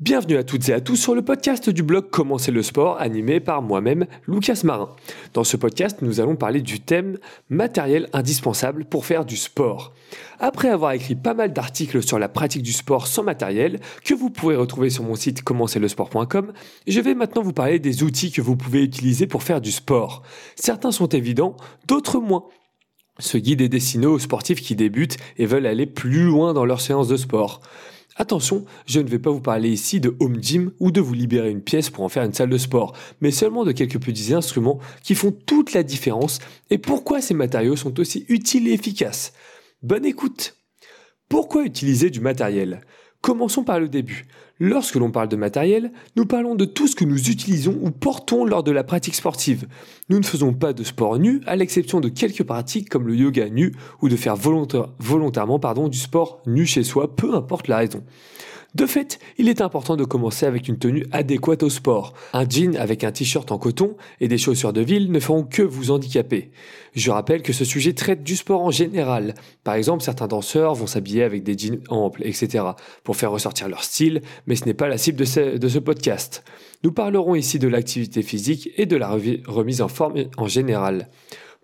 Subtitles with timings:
[0.00, 3.40] Bienvenue à toutes et à tous sur le podcast du blog Commencer le sport animé
[3.40, 4.94] par moi-même, Lucas Marin.
[5.34, 7.18] Dans ce podcast, nous allons parler du thème
[7.50, 9.92] matériel indispensable pour faire du sport.
[10.38, 14.30] Après avoir écrit pas mal d'articles sur la pratique du sport sans matériel, que vous
[14.30, 16.52] pourrez retrouver sur mon site commencerlesport.com,
[16.86, 20.22] je vais maintenant vous parler des outils que vous pouvez utiliser pour faire du sport.
[20.54, 21.56] Certains sont évidents,
[21.88, 22.44] d'autres moins.
[23.18, 26.80] Ce guide est destiné aux sportifs qui débutent et veulent aller plus loin dans leur
[26.80, 27.62] séance de sport.
[28.20, 31.50] Attention, je ne vais pas vous parler ici de home gym ou de vous libérer
[31.50, 34.80] une pièce pour en faire une salle de sport, mais seulement de quelques petits instruments
[35.04, 36.40] qui font toute la différence
[36.70, 39.32] et pourquoi ces matériaux sont aussi utiles et efficaces.
[39.84, 40.56] Bonne écoute
[41.28, 42.80] Pourquoi utiliser du matériel?
[43.20, 44.26] Commençons par le début.
[44.60, 48.44] Lorsque l'on parle de matériel, nous parlons de tout ce que nous utilisons ou portons
[48.44, 49.66] lors de la pratique sportive.
[50.08, 53.48] Nous ne faisons pas de sport nu, à l'exception de quelques pratiques comme le yoga
[53.48, 58.04] nu ou de faire volontairement du sport nu chez soi, peu importe la raison.
[58.74, 62.12] De fait, il est important de commencer avec une tenue adéquate au sport.
[62.34, 65.62] Un jean avec un t-shirt en coton et des chaussures de ville ne feront que
[65.62, 66.50] vous handicaper.
[66.94, 69.34] Je rappelle que ce sujet traite du sport en général.
[69.64, 72.64] Par exemple, certains danseurs vont s'habiller avec des jeans amples, etc.
[73.04, 76.44] pour faire ressortir leur style, mais ce n'est pas la cible de ce, podcast.
[76.84, 79.08] Nous parlerons ici de l'activité physique et de la
[79.46, 81.08] remise en forme en général.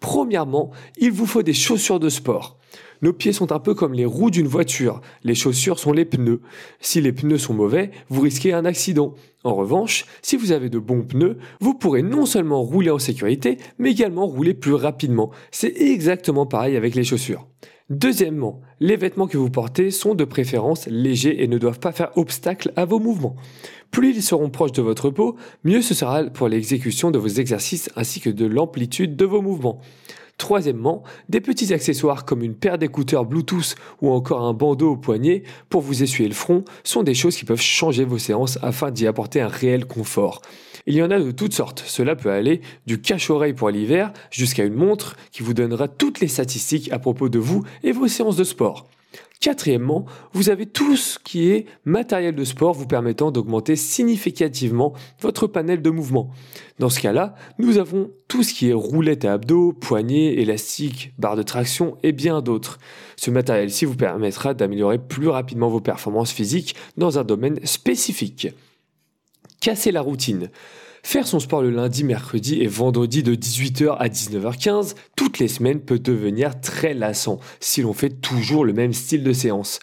[0.01, 2.59] Premièrement, il vous faut des chaussures de sport.
[3.05, 5.03] Nos pieds sont un peu comme les roues d'une voiture.
[5.25, 6.41] Les chaussures sont les pneus.
[6.81, 9.13] Si les pneus sont mauvais, vous risquez un accident.
[9.43, 13.59] En revanche, si vous avez de bons pneus, vous pourrez non seulement rouler en sécurité,
[13.77, 15.33] mais également rouler plus rapidement.
[15.51, 17.47] C'est exactement pareil avec les chaussures.
[17.91, 22.17] Deuxièmement, les vêtements que vous portez sont de préférence légers et ne doivent pas faire
[22.17, 23.37] obstacle à vos mouvements.
[23.91, 27.91] Plus ils seront proches de votre peau, mieux ce sera pour l'exécution de vos exercices
[27.97, 29.83] ainsi que de l'amplitude de vos mouvements.
[30.39, 35.45] Troisièmement, des petits accessoires comme une paire d'écouteurs Bluetooth ou encore un bandeau au poignet
[35.69, 39.07] pour vous essuyer le front sont des choses qui peuvent changer vos séances afin d'y
[39.07, 40.43] apporter un réel confort.
[40.87, 41.83] Il y en a de toutes sortes.
[41.87, 46.29] Cela peut aller du cache-oreille pour l'hiver jusqu'à une montre qui vous donnera toutes les
[46.29, 48.87] statistiques à propos de vous et vos séances de sport.
[49.45, 55.47] Quatrièmement, vous avez tout ce qui est matériel de sport vous permettant d'augmenter significativement votre
[55.47, 56.31] panel de mouvement.
[56.79, 61.37] Dans ce cas-là, nous avons tout ce qui est roulette à abdos, poignets, élastiques, barres
[61.37, 62.79] de traction et bien d'autres.
[63.17, 68.49] Ce matériel-ci vous permettra d'améliorer plus rapidement vos performances physiques dans un domaine spécifique.
[69.61, 70.49] Casser la routine.
[71.05, 75.81] Faire son sport le lundi, mercredi et vendredi de 18h à 19h15 toutes les semaines
[75.81, 79.81] peut devenir très lassant si l'on fait toujours le même style de séance.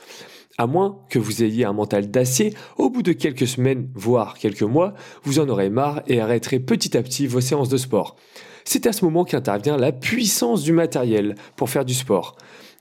[0.58, 4.64] À moins que vous ayez un mental d'acier, au bout de quelques semaines, voire quelques
[4.64, 8.18] mois, vous en aurez marre et arrêterez petit à petit vos séances de sport.
[8.66, 12.36] C'est à ce moment qu'intervient la puissance du matériel pour faire du sport.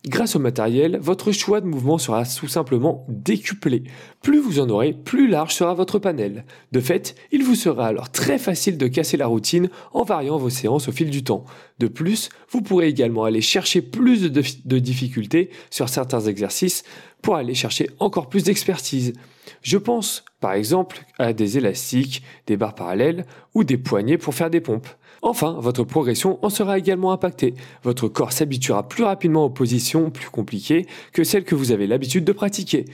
[0.07, 3.83] Grâce au matériel, votre choix de mouvement sera tout simplement décuplé.
[4.23, 6.47] Plus vous en aurez, plus large sera votre panel.
[6.73, 10.49] De fait, il vous sera alors très facile de casser la routine en variant vos
[10.49, 11.45] séances au fil du temps.
[11.79, 16.83] De plus, vous pourrez également aller chercher plus de, difficultés sur certains exercices
[17.21, 19.13] pour aller chercher encore plus d'expertise.
[19.61, 24.49] Je pense par exemple à des élastiques, des barres parallèles ou des poignées pour faire
[24.49, 24.89] des pompes.
[25.23, 27.55] Enfin, votre progression en sera également impactée.
[27.83, 32.25] Votre corps s'habituera plus rapidement aux positions plus compliquées que celles que vous avez l'habitude
[32.25, 32.87] de pratiquer.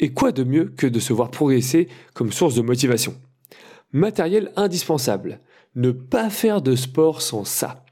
[0.00, 3.14] Et quoi de mieux que de se voir progresser comme source de motivation?
[3.92, 5.40] Matériel indispensable.
[5.74, 7.84] Ne pas faire de sport sans ça.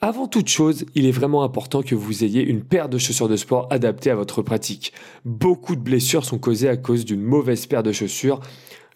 [0.00, 3.36] Avant toute chose, il est vraiment important que vous ayez une paire de chaussures de
[3.36, 4.92] sport adaptées à votre pratique.
[5.24, 8.40] Beaucoup de blessures sont causées à cause d'une mauvaise paire de chaussures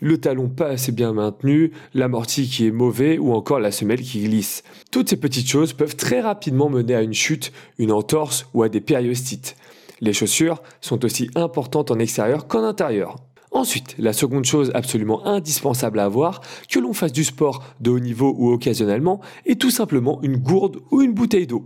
[0.00, 4.22] le talon pas assez bien maintenu, l'amorti qui est mauvais ou encore la semelle qui
[4.22, 4.62] glisse.
[4.90, 8.68] Toutes ces petites choses peuvent très rapidement mener à une chute, une entorse ou à
[8.68, 9.56] des périostites.
[10.00, 13.16] Les chaussures sont aussi importantes en extérieur qu'en intérieur.
[13.52, 17.98] Ensuite, la seconde chose absolument indispensable à avoir, que l'on fasse du sport de haut
[17.98, 21.64] niveau ou occasionnellement, est tout simplement une gourde ou une bouteille d'eau.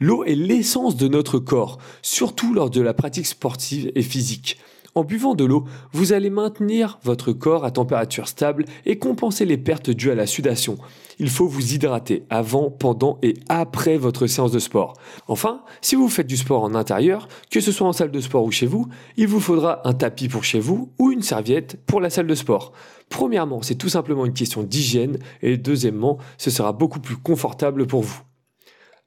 [0.00, 4.58] L'eau est l'essence de notre corps, surtout lors de la pratique sportive et physique.
[4.94, 9.56] En buvant de l'eau, vous allez maintenir votre corps à température stable et compenser les
[9.56, 10.78] pertes dues à la sudation.
[11.20, 14.94] Il faut vous hydrater avant, pendant et après votre séance de sport.
[15.28, 18.44] Enfin, si vous faites du sport en intérieur, que ce soit en salle de sport
[18.44, 22.00] ou chez vous, il vous faudra un tapis pour chez vous ou une serviette pour
[22.00, 22.72] la salle de sport.
[23.10, 28.02] Premièrement, c'est tout simplement une question d'hygiène et deuxièmement, ce sera beaucoup plus confortable pour
[28.02, 28.22] vous.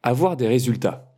[0.03, 1.12] Avoir des résultats.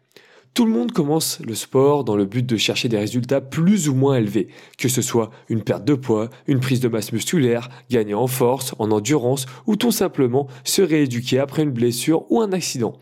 [0.55, 3.93] Tout le monde commence le sport dans le but de chercher des résultats plus ou
[3.93, 4.47] moins élevés,
[4.77, 8.73] que ce soit une perte de poids, une prise de masse musculaire, gagner en force,
[8.79, 12.93] en endurance, ou tout simplement se rééduquer après une blessure ou un accident.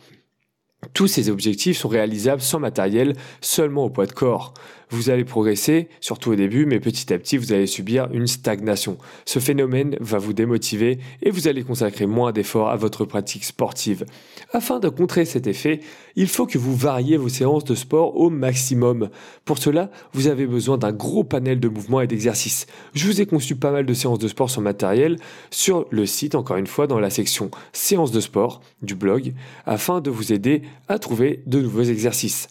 [0.94, 4.56] Tous ces objectifs sont réalisables sans matériel, seulement au poids de corps.
[4.90, 8.98] Vous allez progresser, surtout au début, mais petit à petit, vous allez subir une stagnation.
[9.26, 14.06] Ce phénomène va vous démotiver et vous allez consacrer moins d'efforts à votre pratique sportive.
[14.52, 15.80] Afin de contrer cet effet,
[16.16, 19.10] il faut que vous variez vos séances de sport au maximum.
[19.46, 22.68] Pour cela, vous avez besoin d'un gros panel de mouvements et d'exercices.
[22.94, 25.18] Je vous ai conçu pas mal de séances de sport sur matériel
[25.52, 29.34] sur le site, encore une fois, dans la section séances de sport du blog,
[29.66, 32.48] afin de vous aider à trouver de nouveaux exercices.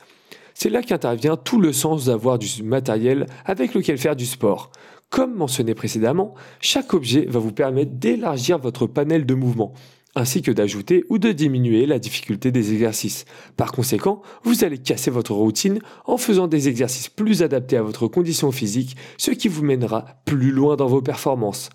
[0.54, 4.70] C'est là qu'intervient tout le sens d'avoir du matériel avec lequel faire du sport.
[5.10, 9.74] Comme mentionné précédemment, chaque objet va vous permettre d'élargir votre panel de mouvements,
[10.14, 13.26] ainsi que d'ajouter ou de diminuer la difficulté des exercices.
[13.56, 18.08] Par conséquent, vous allez casser votre routine en faisant des exercices plus adaptés à votre
[18.08, 21.68] condition physique, ce qui vous mènera plus loin dans vos performances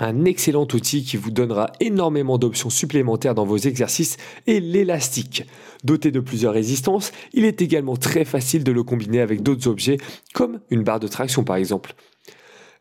[0.00, 5.44] un excellent outil qui vous donnera énormément d'options supplémentaires dans vos exercices est l'élastique.
[5.84, 9.98] Doté de plusieurs résistances, il est également très facile de le combiner avec d'autres objets
[10.32, 11.94] comme une barre de traction par exemple.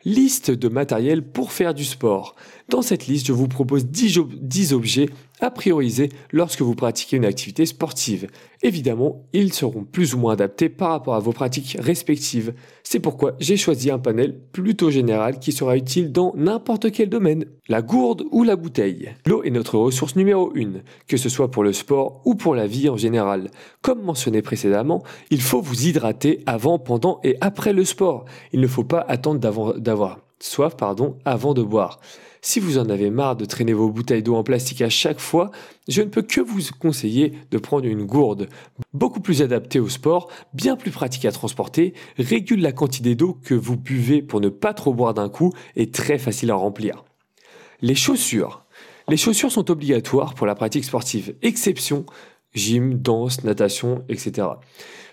[0.06, 2.36] Liste de matériel pour faire du sport.
[2.68, 5.10] Dans cette liste, je vous propose 10, objets
[5.44, 8.28] à prioriser lorsque vous pratiquez une activité sportive.
[8.62, 12.54] Évidemment, ils seront plus ou moins adaptés par rapport à vos pratiques respectives.
[12.82, 17.44] C'est pourquoi j'ai choisi un panel plutôt général qui sera utile dans n'importe quel domaine.
[17.68, 19.12] La gourde ou la bouteille.
[19.26, 22.66] L'eau est notre ressource numéro 1, que ce soit pour le sport ou pour la
[22.66, 23.52] vie en général.
[23.82, 28.24] Comme mentionné précédemment, il faut vous hydrater avant, pendant et après le sport.
[28.54, 29.40] Il ne faut pas attendre
[29.78, 32.00] d'avoir soif pardon, avant de boire.
[32.46, 35.50] Si vous en avez marre de traîner vos bouteilles d'eau en plastique à chaque fois,
[35.88, 38.50] je ne peux que vous conseiller de prendre une gourde,
[38.94, 43.54] beaucoup plus adaptée au sport, bien plus pratique à transporter, régule la quantité d'eau que
[43.54, 47.06] vous buvez pour ne pas trop boire d'un coup et très facile à remplir.
[47.82, 48.66] Les chaussures.
[49.08, 52.06] Les chaussures sont obligatoires pour la pratique sportive, exception
[52.54, 54.48] gym, danse, natation, etc.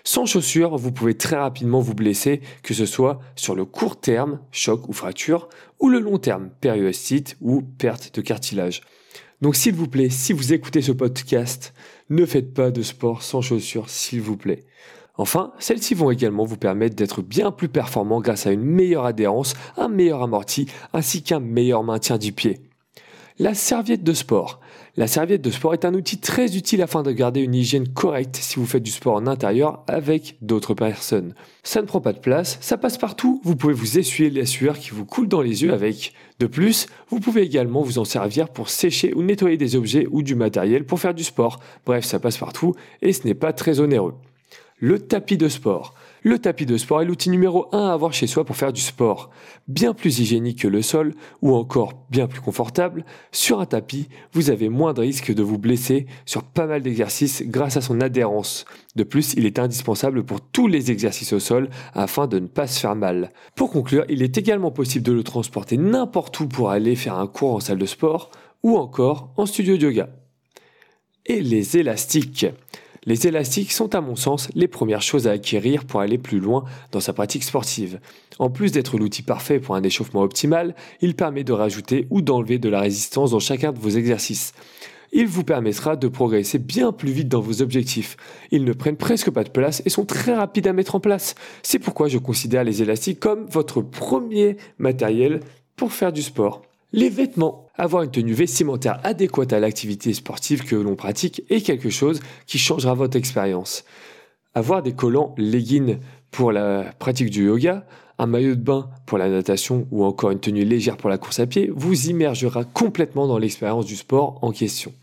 [0.03, 4.39] Sans chaussures, vous pouvez très rapidement vous blesser, que ce soit sur le court terme,
[4.51, 5.47] choc ou fracture,
[5.79, 8.81] ou le long terme, périostite ou perte de cartilage.
[9.41, 11.73] Donc s'il vous plaît, si vous écoutez ce podcast,
[12.09, 14.63] ne faites pas de sport sans chaussures, s'il vous plaît.
[15.17, 19.53] Enfin, celles-ci vont également vous permettre d'être bien plus performant grâce à une meilleure adhérence,
[19.77, 22.70] un meilleur amorti, ainsi qu'un meilleur maintien du pied.
[23.39, 24.59] La serviette de sport.
[24.97, 28.35] La serviette de sport est un outil très utile afin de garder une hygiène correcte
[28.35, 31.33] si vous faites du sport en intérieur avec d'autres personnes.
[31.63, 34.77] Ça ne prend pas de place, ça passe partout, vous pouvez vous essuyer la sueur
[34.77, 36.13] qui vous coule dans les yeux avec.
[36.39, 40.23] De plus, vous pouvez également vous en servir pour sécher ou nettoyer des objets ou
[40.23, 41.61] du matériel pour faire du sport.
[41.85, 44.15] Bref, ça passe partout et ce n'est pas très onéreux.
[44.77, 45.93] Le tapis de sport.
[46.23, 48.81] Le tapis de sport est l'outil numéro 1 à avoir chez soi pour faire du
[48.81, 49.31] sport.
[49.67, 54.51] Bien plus hygiénique que le sol, ou encore bien plus confortable, sur un tapis, vous
[54.51, 58.65] avez moins de risques de vous blesser sur pas mal d'exercices grâce à son adhérence.
[58.95, 62.67] De plus, il est indispensable pour tous les exercices au sol afin de ne pas
[62.67, 63.31] se faire mal.
[63.55, 67.25] Pour conclure, il est également possible de le transporter n'importe où pour aller faire un
[67.25, 68.29] cours en salle de sport
[68.61, 70.09] ou encore en studio de yoga.
[71.25, 72.45] Et les élastiques.
[73.07, 76.65] Les élastiques sont à mon sens les premières choses à acquérir pour aller plus loin
[76.91, 77.99] dans sa pratique sportive.
[78.37, 82.59] En plus d'être l'outil parfait pour un échauffement optimal, il permet de rajouter ou d'enlever
[82.59, 84.53] de la résistance dans chacun de vos exercices.
[85.13, 88.17] Il vous permettra de progresser bien plus vite dans vos objectifs.
[88.51, 91.33] Ils ne prennent presque pas de place et sont très rapides à mettre en place.
[91.63, 95.39] C'est pourquoi je considère les élastiques comme votre premier matériel
[95.75, 96.61] pour faire du sport.
[96.93, 97.67] Les vêtements.
[97.75, 102.57] Avoir une tenue vestimentaire adéquate à l'activité sportive que l'on pratique est quelque chose qui
[102.59, 103.85] changera votre expérience.
[104.55, 105.99] Avoir des collants leggings
[106.31, 107.85] pour la pratique du yoga,
[108.17, 111.39] un maillot de bain pour la natation ou encore une tenue légère pour la course
[111.39, 114.93] à pied vous immergera complètement dans l'expérience du sport en question.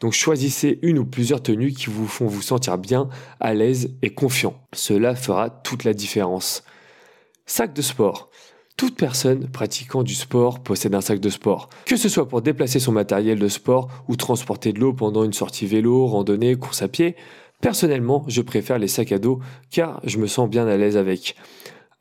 [0.00, 4.14] Donc choisissez une ou plusieurs tenues qui vous font vous sentir bien, à l'aise et
[4.14, 4.54] confiant.
[4.72, 6.64] Cela fera toute la différence.
[7.44, 8.30] Sac de sport.
[8.76, 12.80] Toute personne pratiquant du sport possède un sac de sport, que ce soit pour déplacer
[12.80, 16.88] son matériel de sport ou transporter de l'eau pendant une sortie vélo, randonnée, course à
[16.88, 17.14] pied.
[17.60, 19.38] Personnellement, je préfère les sacs à dos
[19.70, 21.36] car je me sens bien à l'aise avec.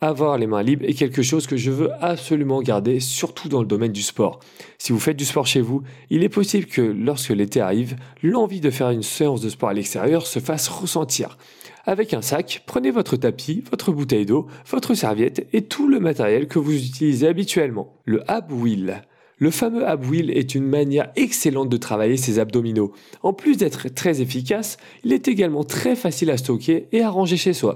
[0.01, 3.67] Avoir les mains libres est quelque chose que je veux absolument garder, surtout dans le
[3.67, 4.39] domaine du sport.
[4.79, 8.59] Si vous faites du sport chez vous, il est possible que lorsque l'été arrive, l'envie
[8.59, 11.37] de faire une séance de sport à l'extérieur se fasse ressentir.
[11.85, 16.47] Avec un sac, prenez votre tapis, votre bouteille d'eau, votre serviette et tout le matériel
[16.47, 17.99] que vous utilisez habituellement.
[18.05, 19.01] Le ab wheel.
[19.37, 22.93] Le fameux ab wheel est une manière excellente de travailler ses abdominaux.
[23.21, 27.35] En plus d'être très efficace, il est également très facile à stocker et à ranger
[27.35, 27.75] chez soi.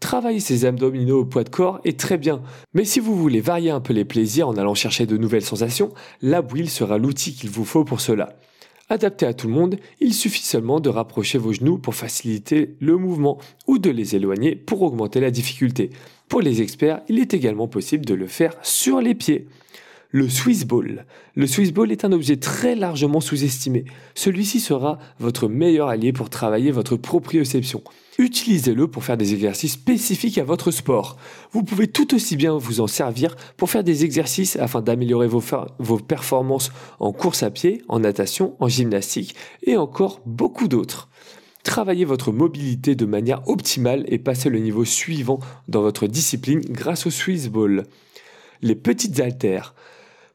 [0.00, 2.42] Travailler ses abdominaux au poids de corps est très bien,
[2.74, 5.94] mais si vous voulez varier un peu les plaisirs en allant chercher de nouvelles sensations,
[6.20, 8.36] l'ab wheel sera l'outil qu'il vous faut pour cela.
[8.88, 12.96] Adapté à tout le monde, il suffit seulement de rapprocher vos genoux pour faciliter le
[12.96, 15.90] mouvement ou de les éloigner pour augmenter la difficulté.
[16.28, 19.48] Pour les experts, il est également possible de le faire sur les pieds.
[20.10, 21.04] Le Swiss Ball.
[21.34, 23.84] Le Swiss Ball est un objet très largement sous-estimé.
[24.14, 27.82] Celui-ci sera votre meilleur allié pour travailler votre proprioception.
[28.18, 31.16] Utilisez-le pour faire des exercices spécifiques à votre sport.
[31.52, 35.98] Vous pouvez tout aussi bien vous en servir pour faire des exercices afin d'améliorer vos,
[35.98, 39.34] performances en course à pied, en natation, en gymnastique
[39.64, 41.08] et encore beaucoup d'autres.
[41.62, 47.06] Travaillez votre mobilité de manière optimale et passez le niveau suivant dans votre discipline grâce
[47.06, 47.82] au Swiss Ball.
[48.62, 49.74] Les petites haltères.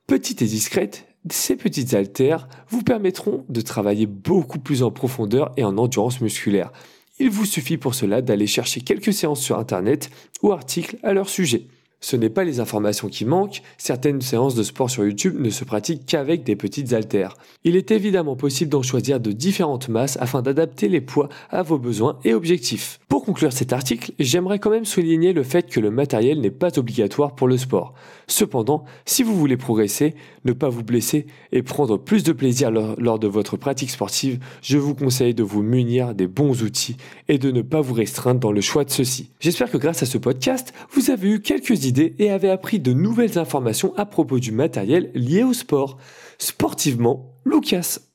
[0.08, 5.64] Petites et discrètes, ces petites haltères vous permettront de travailler beaucoup plus en profondeur et
[5.64, 6.72] en endurance musculaire.
[7.20, 10.10] Il vous suffit pour cela d'aller chercher quelques séances sur Internet
[10.42, 11.68] ou articles à leur sujet.
[12.04, 15.64] Ce n'est pas les informations qui manquent, certaines séances de sport sur YouTube ne se
[15.64, 17.36] pratiquent qu'avec des petites haltères.
[17.64, 21.78] Il est évidemment possible d'en choisir de différentes masses afin d'adapter les poids à vos
[21.78, 23.00] besoins et objectifs.
[23.08, 26.80] Pour conclure cet article, j'aimerais quand même souligner le fait que le matériel n'est pas
[26.80, 27.94] obligatoire pour le sport.
[28.26, 33.20] Cependant, si vous voulez progresser, ne pas vous blesser et prendre plus de plaisir lors,
[33.20, 37.52] de votre pratique sportive, je vous conseille de vous munir des bons outils et de
[37.52, 39.30] ne pas vous restreindre dans le choix de ceux-ci.
[39.40, 42.94] J'espère que grâce à ce podcast, vous avez eu quelques idées et avez appris de
[42.94, 45.98] nouvelles informations à propos du matériel lié au sport.
[46.38, 48.11] Sportivement, Lucas.